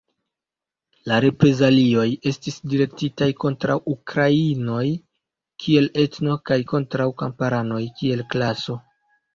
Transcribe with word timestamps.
La 1.11 1.17
reprezalioj 1.25 2.05
estis 2.31 2.57
direktitaj 2.73 3.29
kontraŭ 3.45 3.77
ukrainoj 3.93 4.83
kiel 5.67 5.91
etno 6.09 6.43
kaj 6.51 6.61
kontraŭ 6.75 7.11
kamparanoj 7.23 7.85
kiel 8.03 8.31
klaso. 8.35 8.83